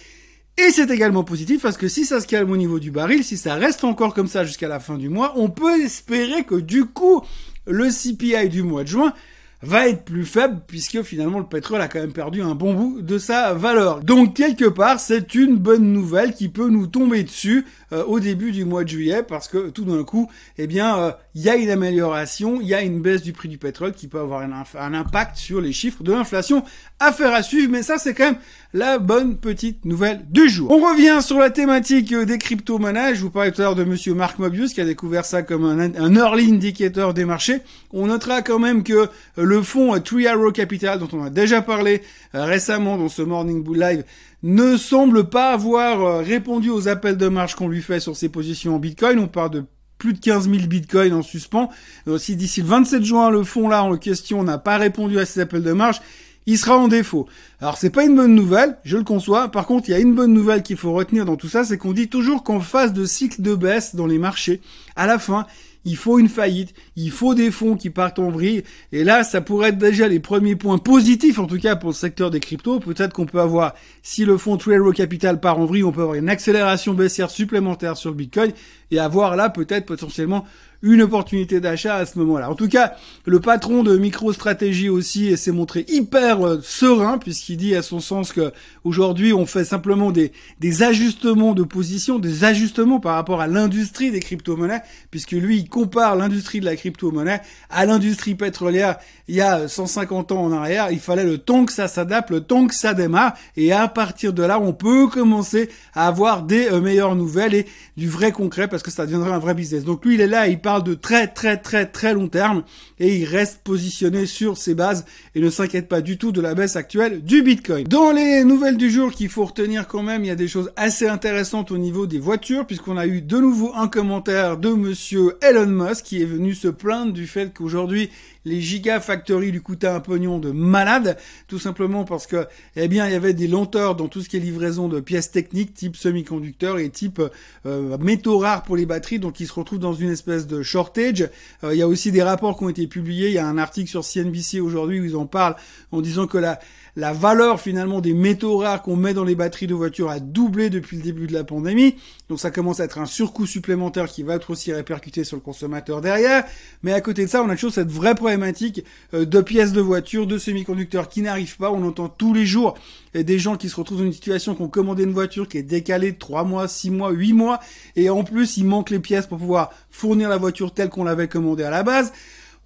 Et 0.59 0.71
c'est 0.73 0.91
également 0.91 1.25
positif 1.25 1.63
parce 1.63 1.79
que 1.79 1.89
si 1.89 2.05
ça 2.05 2.21
se 2.21 2.27
calme 2.27 2.51
au 2.51 2.57
niveau 2.57 2.79
du 2.79 2.91
baril, 2.91 3.25
si 3.25 3.39
ça 3.39 3.55
reste 3.55 3.83
encore 3.85 4.13
comme 4.13 4.29
ça 4.29 4.45
jusqu'à 4.45 4.69
la 4.69 4.81
fin 4.81 4.99
du 4.99 5.09
mois, 5.09 5.33
on 5.37 5.49
peut 5.49 5.81
espérer 5.81 6.45
que 6.45 6.57
du 6.57 6.85
coup, 6.85 7.23
le 7.67 7.89
CPI 7.89 8.49
du 8.49 8.63
mois 8.63 8.83
de 8.83 8.89
juin 8.89 9.15
va 9.63 9.89
être 9.89 10.05
plus 10.05 10.25
faible 10.25 10.61
puisque 10.67 11.03
finalement 11.03 11.39
le 11.39 11.47
pétrole 11.47 11.81
a 11.81 11.89
quand 11.89 12.01
même 12.01 12.13
perdu 12.13 12.43
un 12.43 12.55
bon 12.55 12.75
bout 12.75 13.03
de 13.03 13.19
sa 13.19 13.53
valeur. 13.53 14.03
Donc 14.03 14.35
quelque 14.35 14.65
part 14.65 15.01
c'est 15.01 15.35
une 15.35 15.57
bonne 15.57 15.93
nouvelle 15.93 16.35
qui 16.35 16.49
peut 16.49 16.69
nous 16.69 16.87
tomber 16.87 17.23
dessus 17.23 17.67
euh, 17.93 18.05
au 18.05 18.21
début 18.21 18.53
du 18.53 18.65
mois 18.65 18.85
de 18.85 18.89
juillet 18.89 19.23
parce 19.23 19.49
que 19.49 19.69
tout 19.71 19.85
d'un 19.85 20.05
coup 20.05 20.31
eh 20.59 20.67
bien 20.67 20.99
euh, 20.99 21.13
il 21.35 21.43
y 21.43 21.49
a 21.49 21.57
une 21.57 21.71
amélioration, 21.71 22.61
il 22.61 22.67
y 22.67 22.75
a 22.75 22.83
une 22.83 23.01
baisse 23.01 23.23
du 23.23 23.33
prix 23.33 23.49
du 23.49 23.59
pétrole 23.59 23.93
qui 23.93 24.09
peut 24.09 24.19
avoir 24.19 24.43
un, 24.43 24.95
impact 24.95 25.37
sur 25.37 25.61
les 25.61 25.73
chiffres 25.73 26.03
de 26.03 26.13
l'inflation. 26.13 26.65
Affaire 26.99 27.33
à 27.33 27.43
suivre 27.43 27.71
mais 27.71 27.83
ça 27.83 27.99
c'est 27.99 28.15
quand 28.15 28.25
même 28.25 28.39
la 28.73 28.99
bonne 28.99 29.37
petite 29.37 29.85
nouvelle 29.85 30.25
du 30.29 30.49
jour. 30.49 30.71
On 30.71 30.79
revient 30.79 31.23
sur 31.23 31.39
la 31.39 31.51
thématique 31.51 32.15
des 32.15 32.39
crypto-monnaies. 32.39 33.15
Je 33.15 33.23
vous 33.23 33.31
parlais 33.31 33.53
tout 33.53 33.61
à 33.63 33.65
l'heure 33.65 33.75
de 33.75 33.85
monsieur 33.85 34.15
Mark 34.15 34.39
Mobius 34.39 34.75
qui 34.75 34.81
a 34.81 34.85
découvert 34.85 35.25
ça 35.25 35.43
comme 35.43 35.65
un, 35.65 36.15
early 36.15 36.53
indicator 36.53 37.15
des 37.15 37.25
marchés. 37.25 37.61
On 37.93 38.07
notera 38.07 38.43
quand 38.43 38.59
même 38.59 38.83
que 38.83 39.09
le 39.37 39.63
fonds 39.63 39.99
Three 40.01 40.27
Arrow 40.27 40.53
Capital, 40.53 40.99
dont 40.99 41.09
on 41.13 41.25
a 41.25 41.31
déjà 41.31 41.63
parlé 41.63 42.03
euh, 42.35 42.45
récemment 42.45 42.97
dans 42.97 43.09
ce 43.09 43.23
Morning 43.23 43.63
Bull 43.63 43.79
Live, 43.79 44.05
ne 44.43 44.77
semble 44.77 45.29
pas 45.29 45.53
avoir 45.53 46.01
euh, 46.01 46.23
répondu 46.23 46.71
aux 46.71 46.89
appels 46.89 47.17
de 47.17 47.29
marge 47.29 47.55
qu'on 47.55 47.69
lui 47.69 47.83
fait 47.83 48.01
sur 48.01 48.17
ses 48.17 48.29
positions 48.29 48.77
en 48.77 48.79
Bitcoin. 48.79 49.19
On 49.19 49.29
parle 49.29 49.51
de 49.51 49.65
plus 50.01 50.15
de 50.15 50.19
15 50.19 50.51
000 50.51 50.67
bitcoins 50.67 51.13
en 51.13 51.23
suspens. 51.23 51.71
Si 52.19 52.35
d'ici 52.35 52.63
le 52.63 52.67
27 52.67 53.05
juin, 53.05 53.31
le 53.31 53.45
fonds 53.45 53.69
là 53.69 53.85
en 53.85 53.97
question 53.97 54.43
n'a 54.43 54.59
pas 54.59 54.79
répondu 54.79 55.21
à 55.21 55.27
ces 55.27 55.41
appels 55.41 55.63
de 55.63 55.73
marge, 55.73 56.01
il 56.47 56.59
sera 56.59 56.77
en 56.77 56.89
défaut. 56.89 57.29
Alors 57.61 57.77
c'est 57.77 57.91
pas 57.91 58.05
une 58.05 58.17
bonne 58.17 58.35
nouvelle, 58.35 58.79
je 58.83 58.97
le 58.97 59.05
conçois. 59.05 59.49
Par 59.51 59.67
contre, 59.67 59.89
il 59.89 59.93
y 59.93 59.95
a 59.95 60.01
une 60.01 60.15
bonne 60.15 60.33
nouvelle 60.33 60.63
qu'il 60.63 60.79
faut 60.79 60.93
retenir 60.93 61.27
dans 61.27 61.37
tout 61.37 61.49
ça, 61.49 61.65
c'est 61.65 61.77
qu'on 61.79 61.93
dit 61.93 62.09
toujours 62.09 62.43
qu'en 62.43 62.61
phase 62.61 62.93
de 62.93 63.05
cycle 63.05 63.43
de 63.43 63.55
baisse 63.55 63.95
dans 63.95 64.07
les 64.07 64.19
marchés, 64.19 64.63
à 64.97 65.07
la 65.07 65.19
fin, 65.19 65.47
il 65.87 65.97
faut 65.97 66.19
une 66.19 66.29
faillite, 66.29 66.75
il 66.97 67.11
faut 67.11 67.35
des 67.35 67.51
fonds 67.51 67.75
qui 67.75 67.89
partent 67.89 68.19
en 68.19 68.29
vrille. 68.29 68.65
Et 68.93 69.03
là, 69.03 69.25
ça 69.25 69.41
pourrait 69.41 69.71
être 69.71 69.79
déjà 69.79 70.09
les 70.09 70.21
premiers 70.21 70.55
points 70.55 70.77
positifs, 70.77 71.39
en 71.39 71.47
tout 71.47 71.59
cas 71.59 71.75
pour 71.75 71.91
le 71.91 71.95
secteur 71.95 72.31
des 72.31 72.41
cryptos. 72.41 72.81
Peut-être 72.81 73.15
qu'on 73.15 73.25
peut 73.25 73.41
avoir, 73.41 73.75
si 74.03 74.27
le 74.27 74.37
fonds 74.37 74.59
True 74.59 74.93
Capital 74.93 75.41
part 75.41 75.59
en 75.59 75.65
vrille, 75.65 75.85
on 75.85 75.93
peut 75.93 76.03
avoir 76.03 76.17
une 76.17 76.29
accélération 76.29 76.93
baissière 76.93 77.31
supplémentaire 77.31 77.97
sur 77.97 78.11
le 78.11 78.17
Bitcoin 78.17 78.53
et 78.91 78.99
avoir 78.99 79.37
là 79.37 79.51
peut-être 79.51 79.87
potentiellement 79.87 80.45
une 80.83 81.03
opportunité 81.03 81.61
d'achat 81.61 81.97
à 81.97 82.07
ce 82.07 82.19
moment-là. 82.19 82.51
En 82.51 82.55
tout 82.55 82.69
cas, 82.69 82.95
le 83.27 83.41
patron 83.41 83.83
de 83.83 83.97
MicroStratégie 83.97 84.89
aussi 84.89 85.37
s'est 85.37 85.53
montré 85.53 85.85
hyper 85.89 86.47
euh, 86.47 86.61
serein 86.63 87.19
puisqu'il 87.19 87.59
dit 87.59 87.75
à 87.75 87.83
son 87.83 88.01
sens 88.01 88.33
que 88.33 88.53
aujourd'hui 88.85 89.33
on 89.33 89.45
fait 89.45 89.65
simplement 89.65 90.11
des, 90.11 90.33
des 90.59 90.83
ajustements 90.83 91.53
de 91.53 91.65
position, 91.65 92.19
des 92.19 92.45
ajustements 92.45 93.01
par 93.01 93.15
rapport 93.15 93.41
à 93.41 93.47
l'industrie 93.47 94.11
des 94.11 94.21
crypto-monnaies 94.21 94.83
puisque 95.11 95.33
lui 95.33 95.59
il 95.59 95.69
compare 95.69 96.17
l'industrie 96.17 96.61
de 96.61 96.65
la 96.65 96.77
crypto-monnaie 96.77 97.43
à 97.69 97.85
l'industrie 97.85 98.35
pétrolière 98.35 98.97
il 99.29 99.37
y 99.37 99.41
a 99.41 99.69
150 99.69 100.33
ans 100.33 100.43
en 100.43 100.53
arrière. 100.53 100.91
Il 100.91 100.99
fallait 100.99 101.25
le 101.25 101.39
temps 101.39 101.65
que 101.65 101.73
ça 101.73 101.89
s'adapte, 101.89 102.31
le 102.31 102.41
temps 102.41 102.67
que 102.67 102.75
ça 102.75 102.95
démarre 102.95 103.35
et 103.57 103.73
à 103.73 103.87
partir 103.87 104.33
de 104.33 104.43
là 104.43 104.59
on 104.59 104.73
peut 104.73 105.09
commencer 105.09 105.69
à 105.95 106.07
avoir 106.07 106.43
des 106.43 106.69
euh, 106.69 106.81
meilleures 106.81 107.17
nouvelles 107.17 107.55
et 107.55 107.67
du 107.99 108.09
vrai 108.09 108.33
concret 108.33 108.67
que 108.83 108.91
ça 108.91 109.07
deviendra 109.07 109.35
un 109.35 109.39
vrai 109.39 109.55
business. 109.55 109.85
Donc 109.85 110.05
lui 110.05 110.15
il 110.15 110.21
est 110.21 110.27
là, 110.27 110.49
il 110.49 110.61
parle 110.61 110.83
de 110.83 110.95
très 110.95 111.27
très 111.27 111.57
très 111.57 111.87
très 111.87 112.15
long 112.15 112.29
terme 112.29 112.63
et 112.99 113.17
il 113.17 113.25
reste 113.25 113.61
positionné 113.63 114.27
sur 114.27 114.57
ses 114.57 114.75
bases 114.75 115.05
et 115.35 115.41
ne 115.41 115.51
s'inquiète 115.51 115.89
pas 115.89 116.01
du 116.01 116.19
tout 116.19 116.33
de 116.33 116.41
la 116.41 116.55
baisse 116.55 116.77
actuelle 116.77 117.23
du 117.23 117.43
Bitcoin. 117.43 117.87
Dans 117.87 118.13
les 118.13 118.45
nouvelles 118.45 118.77
du 118.77 118.91
jour 118.91 119.11
qu'il 119.13 119.29
faut 119.29 119.45
retenir 119.45 119.87
quand 119.87 120.03
même, 120.03 120.25
il 120.25 120.29
y 120.29 120.33
a 120.33 120.37
des 120.37 120.49
choses 120.49 120.71
assez 120.77 121.09
intéressantes 121.09 121.71
au 121.71 121.79
niveau 121.79 122.07
des 122.07 122.19
voitures 122.19 122.67
puisqu'on 122.67 122.97
a 122.97 123.07
eu 123.07 123.23
de 123.23 123.39
nouveau 123.39 123.73
un 123.75 123.89
commentaire 123.89 124.57
de 124.57 124.71
monsieur 124.71 125.37
Elon 125.43 125.67
Musk 125.67 126.05
qui 126.05 126.23
est 126.23 126.27
venu 126.27 126.55
se 126.55 126.69
plaindre 126.69 127.13
du 127.13 127.27
fait 127.27 127.53
qu'aujourd'hui 127.55 128.11
les 128.45 128.61
Gigafactory 128.61 129.51
lui 129.51 129.61
coûtaient 129.61 129.87
un 129.87 130.01
pognon 130.01 130.39
de 130.39 130.51
malade, 130.51 131.19
tout 131.47 131.59
simplement 131.59 132.05
parce 132.05 132.27
que, 132.27 132.47
eh 132.77 132.89
bien, 132.89 133.07
il 133.07 133.13
y 133.13 133.15
avait 133.15 133.35
des 133.35 133.49
lenteurs 133.49 133.97
dans 133.97 134.09
tout 134.09 134.23
ce 134.23 134.29
qui 134.29 134.37
est 134.37 134.41
livraison 134.41 134.89
de 134.89 135.01
pièces 135.01 135.31
techniques, 135.31 135.75
type 135.75 135.97
semi-conducteurs 135.97 136.79
et 136.79 136.89
type 136.89 137.21
euh, 137.67 137.99
métaux 137.99 138.39
rares 138.39 138.63
pour 138.71 138.77
les 138.77 138.87
batteries, 138.87 139.19
donc 139.19 139.41
ils 139.41 139.49
se 139.49 139.53
retrouvent 139.53 139.81
dans 139.81 139.95
une 139.95 140.11
espèce 140.11 140.47
de 140.47 140.63
shortage. 140.63 141.29
Euh, 141.65 141.75
il 141.75 141.79
y 141.79 141.83
a 141.83 141.89
aussi 141.89 142.13
des 142.13 142.23
rapports 142.23 142.57
qui 142.57 142.63
ont 142.63 142.69
été 142.69 142.87
publiés. 142.87 143.27
Il 143.27 143.35
y 143.35 143.39
a 143.39 143.45
un 143.45 143.59
article 143.59 143.91
sur 143.91 144.05
CNBC 144.05 144.61
aujourd'hui 144.61 145.01
où 145.01 145.05
ils 145.05 145.17
en 145.17 145.27
parlent 145.27 145.57
en 145.91 146.01
disant 146.01 146.29
que 146.29 146.39
la 146.39 146.61
la 146.97 147.13
valeur 147.13 147.61
finalement 147.61 148.01
des 148.01 148.15
métaux 148.15 148.59
rares 148.59 148.83
qu'on 148.83 148.97
met 148.97 149.15
dans 149.15 149.25
les 149.25 149.35
batteries 149.35 149.67
de 149.67 149.75
voitures 149.75 150.11
a 150.11 150.21
doublé 150.21 150.71
depuis 150.71 150.97
le 150.97 151.03
début 151.03 151.27
de 151.27 151.33
la 151.33 151.45
pandémie. 151.45 151.97
Donc 152.29 152.41
ça 152.41 152.51
commence 152.51 152.81
à 152.81 152.85
être 152.85 152.99
un 152.99 153.07
surcoût 153.07 153.47
supplémentaire 153.47 154.07
qui 154.07 154.23
va 154.23 154.35
être 154.35 154.51
aussi 154.51 154.73
répercuté 154.73 155.25
sur 155.25 155.37
le 155.37 155.43
consommateur 155.43 156.01
derrière. 156.01 156.45
Mais 156.83 156.93
à 156.93 157.01
côté 157.01 157.25
de 157.25 157.31
ça, 157.31 157.43
on 157.43 157.49
a 157.49 157.55
toujours 157.55 157.73
cette 157.73 157.91
vraie 157.91 158.15
problématique 158.15 158.85
euh, 159.15 159.25
de 159.25 159.41
pièces 159.41 159.73
de 159.73 159.81
voitures, 159.81 160.27
de 160.27 160.39
semi-conducteurs 160.39 161.09
qui 161.09 161.23
n'arrivent 161.23 161.57
pas. 161.57 161.71
On 161.71 161.87
entend 161.87 162.09
tous 162.09 162.35
les 162.35 162.47
jours 162.47 162.75
des 163.15 163.39
gens 163.39 163.57
qui 163.57 163.69
se 163.69 163.77
retrouvent 163.77 163.99
dans 163.99 164.05
une 164.05 164.13
situation 164.13 164.55
qui 164.55 164.63
ont 164.63 164.69
commandé 164.69 165.03
une 165.03 165.13
voiture 165.13 165.49
qui 165.49 165.59
est 165.59 165.63
décalée 165.63 166.13
de 166.13 166.19
3 166.19 166.45
mois, 166.45 166.69
6 166.69 166.91
mois, 166.91 167.11
8 167.11 167.33
mois. 167.33 167.61
Et 167.97 168.11
en 168.11 168.23
plus, 168.23 168.57
il 168.57 168.65
manque 168.65 168.91
les 168.91 169.01
pièces 169.01 169.27
pour 169.27 169.39
pouvoir 169.39 169.71
fournir 169.91 170.29
la 170.29 170.37
voiture 170.37 170.73
telle 170.73 170.89
qu'on 170.89 171.05
l'avait 171.05 171.29
commandée 171.29 171.65
à 171.65 171.71
la 171.71 171.83
base. 171.83 172.13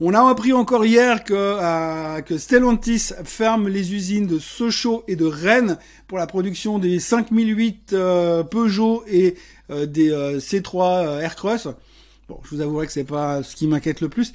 On 0.01 0.13
a 0.13 0.29
appris 0.29 0.53
encore 0.53 0.85
hier 0.85 1.23
que, 1.23 1.35
euh, 1.35 2.21
que 2.21 2.37
Stellantis 2.37 3.13
ferme 3.25 3.69
les 3.69 3.95
usines 3.95 4.27
de 4.27 4.41
Sochaux 4.41 5.05
et 5.07 5.15
de 5.15 5.25
Rennes 5.25 5.79
pour 6.09 6.19
la 6.19 6.27
production 6.27 6.81
des 6.81 6.99
5008 6.99 7.93
euh, 7.93 8.43
Peugeot 8.43 9.05
et 9.07 9.37
euh, 9.71 9.87
des 9.87 10.11
C3 10.11 11.21
Aircross. 11.21 11.69
Bon, 12.29 12.41
je 12.43 12.57
vous 12.57 12.61
avouerai 12.61 12.87
que 12.87 12.93
c'est 12.93 13.05
pas 13.05 13.45
ce 13.45 13.55
qui 13.55 13.69
m'inquiète 13.69 14.01
le 14.01 14.09
plus. 14.09 14.33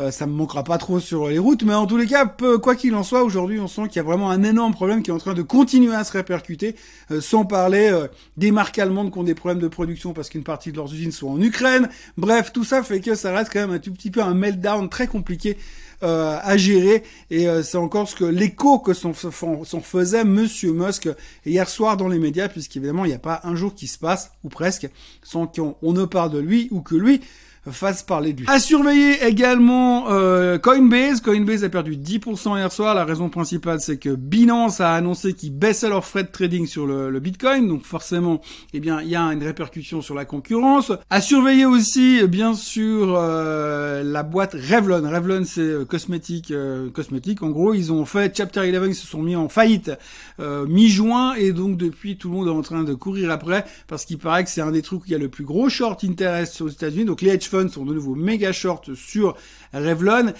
Euh, 0.00 0.10
ça 0.10 0.26
me 0.26 0.32
manquera 0.32 0.64
pas 0.64 0.78
trop 0.78 0.98
sur 0.98 1.28
les 1.28 1.38
routes, 1.38 1.62
mais 1.62 1.74
en 1.74 1.86
tous 1.86 1.96
les 1.96 2.06
cas, 2.06 2.26
quoi 2.62 2.74
qu'il 2.74 2.94
en 2.94 3.02
soit, 3.02 3.22
aujourd'hui, 3.22 3.60
on 3.60 3.68
sent 3.68 3.82
qu'il 3.88 3.96
y 3.96 3.98
a 4.00 4.02
vraiment 4.02 4.30
un 4.30 4.42
énorme 4.42 4.72
problème 4.72 5.02
qui 5.02 5.10
est 5.10 5.14
en 5.14 5.18
train 5.18 5.34
de 5.34 5.42
continuer 5.42 5.94
à 5.94 6.04
se 6.04 6.12
répercuter, 6.12 6.74
euh, 7.10 7.20
sans 7.20 7.44
parler 7.44 7.90
euh, 7.90 8.08
des 8.36 8.50
marques 8.50 8.78
allemandes 8.78 9.12
qui 9.12 9.18
ont 9.18 9.22
des 9.22 9.34
problèmes 9.34 9.60
de 9.60 9.68
production 9.68 10.12
parce 10.12 10.30
qu'une 10.30 10.42
partie 10.42 10.72
de 10.72 10.76
leurs 10.76 10.92
usines 10.92 11.12
sont 11.12 11.28
en 11.28 11.40
Ukraine. 11.40 11.88
Bref, 12.16 12.52
tout 12.52 12.64
ça 12.64 12.82
fait 12.82 13.00
que 13.00 13.14
ça 13.14 13.32
reste 13.32 13.52
quand 13.52 13.60
même 13.60 13.72
un 13.72 13.78
tout 13.78 13.92
petit 13.92 14.10
peu 14.10 14.22
un 14.22 14.34
meltdown 14.34 14.88
très 14.88 15.06
compliqué 15.06 15.56
à 16.02 16.56
gérer 16.56 17.02
et 17.30 17.46
c'est 17.62 17.76
encore 17.76 18.08
ce 18.08 18.14
que 18.14 18.24
l'écho 18.24 18.78
que 18.78 18.94
s'en 18.94 19.12
faisait 19.12 20.24
Monsieur 20.24 20.72
Musk 20.72 21.10
hier 21.44 21.68
soir 21.68 21.98
dans 21.98 22.08
les 22.08 22.18
médias 22.18 22.48
puisqu'évidemment 22.48 23.04
il 23.04 23.08
n'y 23.08 23.14
a 23.14 23.18
pas 23.18 23.42
un 23.44 23.54
jour 23.54 23.74
qui 23.74 23.86
se 23.86 23.98
passe 23.98 24.32
ou 24.42 24.48
presque 24.48 24.88
sans 25.22 25.46
qu'on 25.46 25.92
ne 25.92 26.06
parle 26.06 26.30
de 26.30 26.38
lui 26.38 26.68
ou 26.70 26.80
que 26.80 26.94
lui 26.94 27.20
fasse 27.68 28.02
parler 28.02 28.32
de 28.32 28.40
lui. 28.40 28.46
À 28.48 28.58
surveiller 28.58 29.22
également 29.26 30.10
euh, 30.10 30.58
Coinbase. 30.58 31.20
Coinbase 31.20 31.62
a 31.62 31.68
perdu 31.68 31.96
10% 31.96 32.56
hier 32.56 32.72
soir. 32.72 32.94
La 32.94 33.04
raison 33.04 33.28
principale, 33.28 33.80
c'est 33.80 33.98
que 33.98 34.14
Binance 34.14 34.80
a 34.80 34.94
annoncé 34.94 35.34
qu'ils 35.34 35.52
baissaient 35.52 35.90
leur 35.90 36.04
frais 36.04 36.24
de 36.24 36.30
trading 36.30 36.66
sur 36.66 36.86
le, 36.86 37.10
le, 37.10 37.20
Bitcoin. 37.20 37.68
Donc 37.68 37.84
forcément, 37.84 38.40
eh 38.72 38.80
bien, 38.80 39.02
il 39.02 39.08
y 39.08 39.16
a 39.16 39.22
une 39.22 39.42
répercussion 39.42 40.00
sur 40.00 40.14
la 40.14 40.24
concurrence. 40.24 40.92
À 41.10 41.20
surveiller 41.20 41.66
aussi, 41.66 42.26
bien 42.26 42.54
sûr, 42.54 43.14
euh, 43.16 44.02
la 44.02 44.22
boîte 44.22 44.54
Revlon. 44.54 45.08
Revlon, 45.10 45.42
c'est 45.44 45.60
euh, 45.60 45.84
cosmétique, 45.84 46.54
cosmétique. 46.94 47.42
En 47.42 47.50
gros, 47.50 47.74
ils 47.74 47.92
ont 47.92 48.06
fait 48.06 48.34
Chapter 48.34 48.60
11, 48.60 48.88
ils 48.88 48.94
se 48.94 49.06
sont 49.06 49.22
mis 49.22 49.36
en 49.36 49.48
faillite 49.48 49.90
mi-juin 50.38 51.34
et 51.34 51.52
donc 51.52 51.76
depuis, 51.76 52.16
tout 52.16 52.30
le 52.30 52.34
monde 52.34 52.48
est 52.48 52.50
en 52.50 52.62
train 52.62 52.82
de 52.82 52.94
courir 52.94 53.30
après 53.30 53.66
parce 53.88 54.06
qu'il 54.06 54.16
paraît 54.16 54.42
que 54.42 54.48
c'est 54.48 54.62
un 54.62 54.70
des 54.70 54.80
trucs 54.80 55.02
où 55.02 55.04
il 55.06 55.12
y 55.12 55.14
a 55.14 55.18
le 55.18 55.28
plus 55.28 55.44
gros 55.44 55.68
short 55.68 56.02
interest 56.02 56.62
aux 56.62 56.68
États-Unis. 56.68 57.04
Donc 57.04 57.20
les 57.20 57.30
hedge 57.30 57.49
sont 57.68 57.84
de 57.84 57.94
nouveau 57.94 58.14
méga 58.14 58.52
short 58.52 58.94
sur 58.94 59.36
Revlon. 59.72 60.32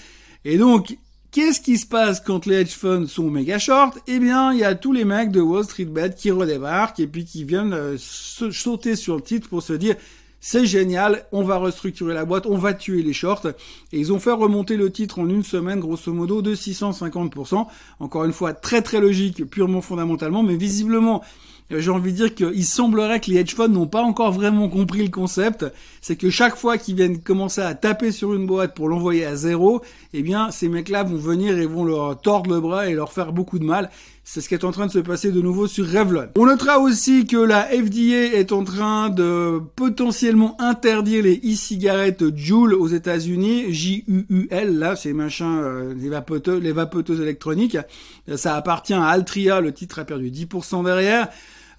Et 0.45 0.59
donc, 0.59 0.97
Qu'est-ce 1.33 1.61
qui 1.61 1.79
se 1.79 1.87
passe 1.87 2.19
quand 2.19 2.45
les 2.47 2.57
hedge 2.57 2.75
funds 2.75 3.07
sont 3.07 3.31
méga 3.31 3.61
short? 3.61 3.97
Eh 4.09 4.19
bien, 4.19 4.53
il 4.53 4.59
y 4.59 4.65
a 4.65 4.75
tous 4.75 4.93
les 4.93 5.05
mecs 5.05 5.31
de 5.31 5.41
Wall 5.41 5.63
Street 5.63 5.85
Bet 5.85 6.15
qui 6.17 6.33
redébarquent 6.33 6.99
et 6.99 7.07
puis 7.07 7.25
qui 7.25 7.45
viennent 7.45 7.73
euh, 7.73 7.97
sauter 7.99 8.97
sur 8.97 9.15
le 9.15 9.23
titre 9.23 9.49
pour 9.49 9.63
se 9.63 9.73
dire 9.73 9.95
c'est 10.41 10.67
génial, 10.67 11.27
on 11.31 11.45
va 11.45 11.59
restructurer 11.59 12.15
la 12.15 12.25
boîte, 12.25 12.47
on 12.47 12.57
va 12.57 12.75
tuer 12.75 13.03
les 13.03 13.13
shorts. 13.13 13.47
Et 13.93 14.01
ils 14.01 14.13
ont 14.13 14.19
fait 14.19 14.33
remonter 14.33 14.77
le 14.77 14.91
titre 14.91 15.21
en 15.21 15.29
une 15.29 15.45
semaine, 15.45 15.79
grosso 15.79 16.13
modo, 16.13 16.43
de 16.43 16.55
650%. 16.55 17.67
Encore 18.01 18.25
une 18.25 18.33
fois, 18.33 18.53
très 18.53 18.83
très 18.83 19.01
logique, 19.01 19.45
purement 19.49 19.83
fondamentalement, 19.83 20.43
mais 20.43 20.57
visiblement, 20.57 21.23
j'ai 21.71 21.91
envie 21.91 22.13
de 22.13 22.17
dire 22.17 22.35
qu'il 22.35 22.65
semblerait 22.65 23.21
que 23.21 23.31
les 23.31 23.39
hedge 23.39 23.55
funds 23.55 23.69
n'ont 23.69 23.87
pas 23.87 24.03
encore 24.03 24.33
vraiment 24.33 24.69
compris 24.69 25.05
le 25.05 25.11
concept. 25.11 25.65
C'est 26.01 26.17
que 26.17 26.31
chaque 26.31 26.57
fois 26.57 26.79
qu'ils 26.79 26.97
viennent 26.97 27.21
commencer 27.21 27.61
à 27.61 27.75
taper 27.75 28.11
sur 28.11 28.35
une 28.35 28.47
boîte 28.47 28.75
pour 28.75 28.89
l'envoyer 28.89 29.25
à 29.25 29.37
zéro, 29.37 29.81
eh 30.13 30.23
bien, 30.23 30.51
ces 30.51 30.69
mecs-là 30.69 31.05
vont 31.05 31.17
venir 31.17 31.57
et 31.59 31.67
vont 31.67 31.85
leur 31.85 32.21
tordre 32.21 32.51
le 32.51 32.61
bras 32.61 32.89
et 32.89 32.95
leur 32.95 33.13
faire 33.13 33.33
beaucoup 33.33 33.59
de 33.59 33.65
mal. 33.65 33.91
C'est 34.33 34.41
ce 34.41 34.49
qui 34.49 34.55
est 34.55 34.65
en 34.65 34.71
train 34.71 34.87
de 34.87 34.93
se 34.93 34.99
passer 34.99 35.33
de 35.33 35.41
nouveau 35.41 35.67
sur 35.67 35.85
Revlon. 35.85 36.29
On 36.37 36.47
notera 36.47 36.79
aussi 36.79 37.27
que 37.27 37.37
la 37.37 37.65
FDA 37.65 38.37
est 38.37 38.53
en 38.53 38.63
train 38.63 39.09
de 39.09 39.61
potentiellement 39.75 40.61
interdire 40.61 41.25
les 41.25 41.37
e-cigarettes 41.39 42.37
Juul 42.37 42.75
aux 42.75 42.87
États-Unis. 42.87 43.73
J-U-U-L, 43.73 44.79
là, 44.79 44.95
c'est 44.95 45.13
machin, 45.13 45.59
euh, 45.59 45.95
les, 45.95 46.09
vapoteuses, 46.09 46.63
les 46.63 46.73
vapoteuses 46.73 47.21
électroniques. 47.21 47.79
Ça 48.37 48.55
appartient 48.55 48.95
à 48.95 49.07
Altria, 49.07 49.61
le 49.61 49.73
titre 49.73 49.99
a 49.99 50.05
perdu 50.05 50.31
10% 50.31 50.85
derrière. 50.85 51.29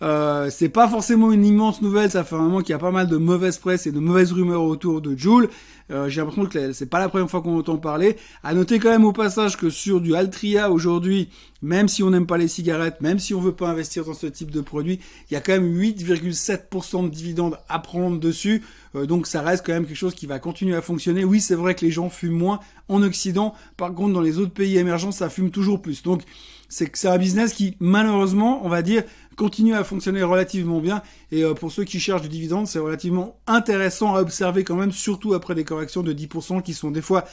Euh, 0.01 0.49
c'est 0.49 0.69
pas 0.69 0.87
forcément 0.87 1.31
une 1.31 1.45
immense 1.45 1.81
nouvelle, 1.81 2.09
ça 2.09 2.23
fait 2.23 2.35
un 2.35 2.39
moment 2.39 2.59
qu'il 2.61 2.71
y 2.71 2.73
a 2.73 2.79
pas 2.79 2.91
mal 2.91 3.07
de 3.07 3.17
mauvaises 3.17 3.57
presse 3.57 3.85
et 3.85 3.91
de 3.91 3.99
mauvaises 3.99 4.31
rumeurs 4.31 4.63
autour 4.63 5.01
de 5.01 5.15
Joule. 5.15 5.49
Euh, 5.91 6.09
j'ai 6.09 6.21
l'impression 6.21 6.45
que 6.45 6.73
c'est 6.73 6.85
pas 6.85 6.99
la 6.99 7.09
première 7.09 7.29
fois 7.29 7.41
qu'on 7.41 7.57
entend 7.57 7.77
parler. 7.77 8.17
À 8.43 8.53
noter 8.53 8.79
quand 8.79 8.89
même 8.89 9.05
au 9.05 9.11
passage 9.11 9.57
que 9.57 9.69
sur 9.69 10.01
du 10.01 10.15
Altria 10.15 10.71
aujourd'hui, 10.71 11.29
même 11.61 11.87
si 11.87 12.01
on 12.01 12.09
n'aime 12.09 12.25
pas 12.25 12.37
les 12.37 12.47
cigarettes, 12.47 13.01
même 13.01 13.19
si 13.19 13.33
on 13.33 13.41
veut 13.41 13.51
pas 13.51 13.67
investir 13.67 14.05
dans 14.05 14.13
ce 14.13 14.27
type 14.27 14.51
de 14.51 14.61
produit, 14.61 14.99
il 15.29 15.33
y 15.33 15.37
a 15.37 15.41
quand 15.41 15.53
même 15.53 15.77
8,7% 15.77 17.03
de 17.03 17.09
dividendes 17.09 17.57
à 17.69 17.79
prendre 17.79 18.19
dessus. 18.19 18.63
Euh, 18.95 19.05
donc 19.05 19.27
ça 19.27 19.41
reste 19.41 19.65
quand 19.65 19.73
même 19.73 19.85
quelque 19.85 19.95
chose 19.95 20.15
qui 20.15 20.25
va 20.25 20.39
continuer 20.39 20.75
à 20.75 20.81
fonctionner. 20.81 21.23
Oui, 21.23 21.41
c'est 21.41 21.55
vrai 21.55 21.75
que 21.75 21.85
les 21.85 21.91
gens 21.91 22.09
fument 22.09 22.37
moins 22.37 22.59
en 22.87 23.03
Occident. 23.03 23.53
Par 23.77 23.93
contre, 23.93 24.13
dans 24.13 24.21
les 24.21 24.39
autres 24.39 24.53
pays 24.53 24.77
émergents, 24.77 25.11
ça 25.11 25.29
fume 25.29 25.51
toujours 25.51 25.81
plus. 25.81 26.03
Donc 26.03 26.23
c'est 26.71 27.07
un 27.07 27.17
business 27.17 27.53
qui, 27.53 27.75
malheureusement, 27.81 28.65
on 28.65 28.69
va 28.69 28.81
dire, 28.81 29.03
continue 29.35 29.73
à 29.73 29.83
fonctionner 29.83 30.23
relativement 30.23 30.79
bien. 30.79 31.01
Et 31.31 31.43
euh, 31.43 31.53
pour 31.53 31.71
ceux 31.71 31.83
qui 31.83 31.99
cherchent 31.99 32.21
du 32.21 32.29
dividende, 32.29 32.67
c'est 32.67 32.79
relativement 32.79 33.37
intéressant 33.45 34.15
à 34.15 34.21
observer 34.21 34.63
quand 34.63 34.75
même, 34.75 34.91
surtout 34.91 35.33
après 35.33 35.53
des 35.53 35.65
corrections 35.65 35.80
de 36.03 36.13
10% 36.13 36.61
qui 36.61 36.73
sont 36.73 36.91
des 36.91 37.01
fois 37.01 37.25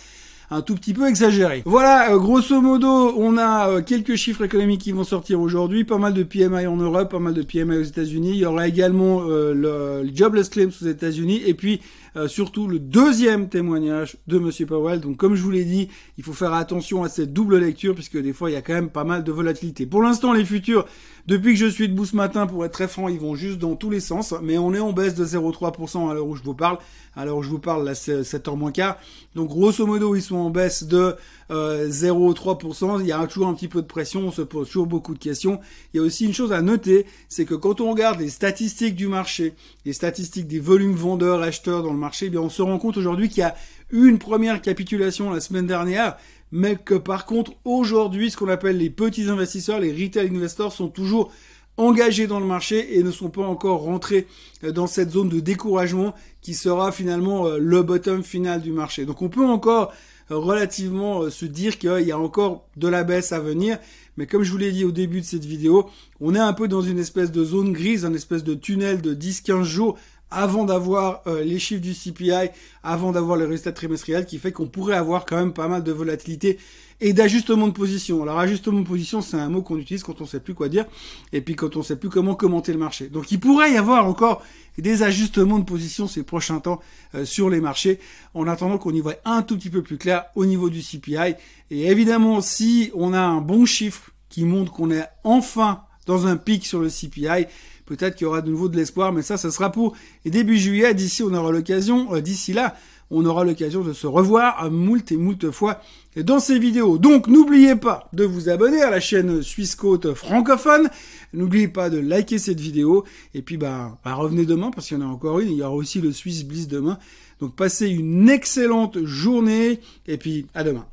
un 0.51 0.63
tout 0.63 0.75
petit 0.75 0.95
peu 0.95 1.07
exagérées. 1.07 1.63
Voilà, 1.67 2.13
euh, 2.13 2.19
grosso 2.19 2.61
modo, 2.63 3.13
on 3.19 3.37
a 3.37 3.69
euh, 3.69 3.83
quelques 3.83 4.15
chiffres 4.15 4.45
économiques 4.45 4.81
qui 4.81 4.93
vont 4.93 5.05
sortir 5.05 5.41
aujourd'hui, 5.41 5.85
pas 5.85 5.99
mal 5.99 6.15
de 6.15 6.23
PMI 6.23 6.67
en 6.67 6.77
Europe, 6.77 7.11
pas 7.11 7.19
mal 7.19 7.35
de 7.35 7.43
PMI 7.43 7.77
aux 7.77 7.83
États-Unis. 7.83 8.31
Il 8.31 8.39
y 8.39 8.47
aura 8.47 8.67
également 8.67 9.21
le, 9.21 10.09
jobless 10.15 10.49
claims 10.49 10.71
aux 10.81 10.87
États-Unis 10.87 11.43
et 11.45 11.53
puis 11.53 11.81
surtout 12.27 12.67
le 12.67 12.79
deuxième 12.79 13.49
témoignage 13.49 14.17
de 14.27 14.39
Monsieur 14.39 14.65
Powell. 14.67 15.01
Donc 15.01 15.19
comme 15.19 15.35
je 15.35 15.43
vous 15.43 15.51
l'ai 15.51 15.65
dit, 15.65 15.89
il 16.17 16.25
faut 16.25 16.33
faire 16.33 16.55
attention 16.55 17.05
à 17.05 17.09
cette 17.09 17.33
double 17.33 17.59
lecture 17.59 17.95
puisque 17.95 18.19
des 18.19 18.33
fois 18.33 18.51
il 18.51 18.55
y 18.55 18.57
a 18.57 18.63
quand 18.63 18.73
même 18.73 18.89
pas 18.89 19.05
mal 19.05 19.23
de 19.25 19.31
volatilité. 19.31 19.87
Pour 19.87 20.03
l'instant, 20.03 20.33
les 20.33 20.45
futurs 20.45 20.87
depuis 21.29 21.53
que 21.53 21.59
je 21.59 21.67
suis 21.67 21.91
debout 21.91 22.07
ce 22.07 22.17
matin, 22.17 22.47
pour 22.47 22.65
être 22.65 22.73
très 22.73 22.89
franc, 22.89 23.07
ils 23.09 23.21
vont 23.21 23.35
juste 23.35 23.59
dans 23.59 23.77
tous 23.77 23.91
les 23.91 24.01
sens. 24.01 24.33
Mais 24.43 24.57
on 24.57 24.73
est 24.73 24.81
en 24.81 24.95
baisse 24.95 25.15
de 25.15 25.27
0,3% 25.27 26.11
à 26.11 26.15
l'heure 26.15 26.27
où 26.27 26.35
je 26.35 26.43
vous 26.43 26.55
parle. 26.55 26.79
À 27.15 27.27
l'heure 27.27 27.37
où 27.37 27.43
je 27.43 27.51
vous 27.51 27.59
parle, 27.59 27.85
là, 27.85 27.95
c'est 27.95 28.23
7h 28.23 28.57
moins 28.57 28.73
quart. 28.73 28.97
Donc, 29.35 29.51
grosso 29.51 29.87
modo, 29.87 30.15
ils 30.15 30.23
sont 30.23 30.37
en 30.37 30.49
baisse 30.49 30.85
de 30.85 31.17
euh, 31.51 31.87
0,3%. 31.91 33.01
Il 33.01 33.07
y 33.07 33.13
a 33.13 33.27
toujours 33.27 33.49
un 33.49 33.53
petit 33.53 33.69
peu 33.69 33.83
de 33.83 33.87
pression. 33.87 34.21
On 34.21 34.31
se 34.31 34.41
pose 34.41 34.69
toujours 34.69 34.87
beaucoup 34.87 35.13
de 35.13 35.19
questions. 35.19 35.61
Il 35.93 35.99
y 35.99 36.01
a 36.01 36.03
aussi 36.03 36.25
une 36.25 36.33
chose 36.33 36.51
à 36.51 36.63
noter, 36.63 37.05
c'est 37.29 37.45
que 37.45 37.55
quand 37.55 37.83
on 37.83 37.91
regarde 37.91 38.21
les 38.21 38.31
statistiques 38.31 38.95
du 38.95 39.07
marché, 39.07 39.53
les 39.85 39.93
statistiques 39.93 40.47
des 40.47 40.61
volumes 40.61 40.95
vendeurs, 40.95 41.43
acheteurs 41.43 41.83
dans 41.83 41.93
le 41.93 41.99
marché, 41.99 42.27
eh 42.27 42.31
bien, 42.31 42.41
on 42.41 42.49
se 42.49 42.63
rend 42.63 42.79
compte 42.79 42.97
aujourd'hui 42.97 43.29
qu'il 43.29 43.41
y 43.41 43.43
a 43.43 43.55
une 43.91 44.19
première 44.19 44.63
capitulation 44.63 45.31
la 45.31 45.41
semaine 45.41 45.67
dernière 45.67 46.17
mais 46.53 46.77
que 46.77 46.95
par 46.95 47.27
contre 47.27 47.53
aujourd'hui 47.65 48.31
ce 48.31 48.37
qu'on 48.37 48.49
appelle 48.49 48.79
les 48.79 48.91
petits 48.91 49.29
investisseurs, 49.29 49.81
les 49.81 49.93
retail 49.93 50.35
investors 50.35 50.73
sont 50.73 50.89
toujours 50.89 51.31
engagés 51.79 52.27
dans 52.27 52.41
le 52.41 52.47
marché 52.47 52.99
et 52.99 53.03
ne 53.03 53.11
sont 53.11 53.31
pas 53.31 53.47
encore 53.47 53.81
rentrés 53.83 54.27
euh, 54.65 54.73
dans 54.73 54.87
cette 54.87 55.13
zone 55.13 55.29
de 55.29 55.41
découragement 55.41 56.15
qui 56.43 56.55
sera 56.55 56.93
finalement 56.93 57.47
euh, 57.47 57.59
le 57.59 57.83
bottom 57.83 58.23
final 58.23 58.61
du 58.61 58.73
marché. 58.73 59.07
Donc 59.07 59.23
on 59.23 59.29
peut 59.29 59.47
encore 59.47 59.93
euh, 60.31 60.37
relativement 60.37 61.31
se 61.31 61.47
dire 61.47 61.79
qu'il 61.79 62.01
y 62.01 62.13
a 62.13 62.19
encore 62.19 62.69
de 62.77 62.89
la 62.89 63.05
baisse 63.05 63.33
à 63.33 63.39
venir, 63.39 63.79
mais 64.17 64.27
comme 64.27 64.43
je 64.43 64.51
vous 64.51 64.59
l'ai 64.59 64.73
dit 64.73 64.85
au 64.85 64.91
début 64.91 65.21
de 65.21 65.27
cette 65.27 65.45
vidéo, 65.45 65.89
on 66.21 66.35
est 66.35 66.41
un 66.41 66.53
peu 66.53 66.67
dans 66.67 66.83
une 66.83 66.99
espèce 66.99 67.31
de 67.31 67.45
zone 67.45 67.73
grise, 67.73 68.05
un 68.05 68.15
espèce 68.15 68.43
de 68.43 68.55
tunnel 68.55 69.01
de 69.01 69.15
10-15 69.15 69.63
jours 69.63 69.97
avant 70.31 70.65
d'avoir 70.65 71.23
euh, 71.27 71.43
les 71.43 71.59
chiffres 71.59 71.81
du 71.81 71.95
CPI, 71.95 72.51
avant 72.83 73.13
d'avoir 73.13 73.37
les 73.37 73.45
résultats 73.45 73.73
trimestriels, 73.73 74.27
qui 74.27 74.39
fait 74.39 74.53
qu'on 74.53 74.67
pourrait 74.67 74.97
avoir 74.97 75.25
quand 75.25 75.37
même 75.37 75.53
pas 75.53 75.69
mal 75.69 75.83
de 75.83 75.93
volatilité 75.93 76.59
et 77.01 77.13
d'ajustement 77.13 77.69
de 77.69 77.73
position. 77.73 78.23
Alors 78.23 78.39
ajustement 78.39 78.81
de 78.81 78.87
position, 78.87 79.21
c'est 79.21 79.37
un 79.37 79.49
mot 79.49 79.63
qu'on 79.63 79.79
utilise 79.79 80.03
quand 80.03 80.21
on 80.21 80.27
sait 80.27 80.41
plus 80.41 80.55
quoi 80.55 80.69
dire, 80.69 80.85
et 81.33 81.41
puis 81.41 81.55
quand 81.55 81.77
on 81.77 81.83
sait 81.83 81.97
plus 81.97 82.09
comment 82.09 82.35
commenter 82.35 82.73
le 82.73 82.79
marché. 82.79 83.09
Donc 83.09 83.31
il 83.31 83.39
pourrait 83.39 83.73
y 83.73 83.77
avoir 83.77 84.07
encore 84.07 84.43
des 84.79 85.03
ajustements 85.03 85.59
de 85.59 85.65
position 85.65 86.07
ces 86.07 86.23
prochains 86.23 86.61
temps 86.61 86.81
euh, 87.15 87.25
sur 87.25 87.51
les 87.51 87.61
marchés, 87.61 87.99
en 88.35 88.47
attendant 88.47 88.79
qu'on 88.79 88.93
y 88.93 89.01
voit 89.01 89.17
un 89.25 89.43
tout 89.43 89.57
petit 89.57 89.71
peu 89.71 89.83
plus 89.83 89.99
clair 89.99 90.25
au 90.35 90.45
niveau 90.45 90.71
du 90.71 90.83
CPI. 90.83 91.35
Et 91.71 91.87
évidemment, 91.87 92.41
si 92.41 92.91
on 92.95 93.13
a 93.13 93.21
un 93.21 93.41
bon 93.41 93.65
chiffre 93.65 94.11
qui 94.29 94.45
montre 94.45 94.73
qu'on 94.73 94.91
est 94.91 95.05
enfin 95.25 95.83
dans 96.07 96.27
un 96.27 96.37
pic 96.37 96.67
sur 96.67 96.81
le 96.81 96.89
CPI, 96.89 97.47
Peut-être 97.89 98.17
qu'il 98.17 98.27
y 98.27 98.29
aura 98.29 98.43
de 98.43 98.51
nouveau 98.51 98.69
de 98.69 98.77
l'espoir, 98.77 99.15
mais 99.15 99.23
ça, 99.23 99.39
ça 99.39 99.51
sera 99.51 99.73
pour 99.73 99.97
début 100.27 100.59
juillet. 100.59 100.93
D'ici, 100.93 101.23
on 101.23 101.33
aura 101.33 101.51
l'occasion, 101.51 102.15
euh, 102.15 102.21
d'ici 102.21 102.53
là, 102.53 102.77
on 103.11 103.25
aura 103.25 103.45
l'occasion 103.45 103.81
de 103.81 103.95
se 103.95 104.07
revoir 104.07 104.63
à 104.63 104.69
moult 104.69 105.11
et 105.11 105.17
moult 105.17 105.51
fois 105.51 105.81
dans 106.15 106.39
ces 106.39 106.59
vidéos. 106.59 106.99
Donc 106.99 107.27
n'oubliez 107.29 107.77
pas 107.77 108.11
de 108.13 108.25
vous 108.25 108.51
abonner 108.51 108.83
à 108.83 108.91
la 108.91 109.01
chaîne 109.01 109.41
Suisse 109.41 109.75
Côte 109.75 110.13
francophone. 110.13 110.91
N'oubliez 111.33 111.69
pas 111.69 111.89
de 111.89 111.97
liker 111.97 112.37
cette 112.37 112.61
vidéo. 112.61 113.05
Et 113.33 113.41
puis 113.41 113.57
bah, 113.57 113.99
bah 114.05 114.13
revenez 114.13 114.45
demain 114.45 114.71
parce 114.71 114.89
qu'il 114.89 114.99
y 114.99 115.03
en 115.03 115.09
a 115.09 115.11
encore 115.11 115.41
une. 115.41 115.51
Il 115.51 115.57
y 115.57 115.63
aura 115.63 115.75
aussi 115.75 116.03
le 116.03 116.13
Swiss 116.13 116.45
Bliss 116.45 116.69
demain. 116.69 116.99
Donc 117.41 117.57
passez 117.57 117.89
une 117.89 118.29
excellente 118.29 119.03
journée 119.05 119.81
et 120.07 120.19
puis 120.19 120.47
à 120.53 120.63
demain. 120.63 120.85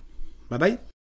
Bye 0.49 0.59
bye. 0.59 0.94